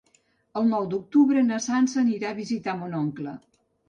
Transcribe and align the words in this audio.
El 0.59 0.63
nou 0.69 0.85
d'octubre 0.93 1.43
na 1.49 1.59
Sança 1.65 1.99
anirà 2.05 2.31
a 2.31 2.37
visitar 2.39 2.75
mon 2.81 2.97
oncle. 3.01 3.35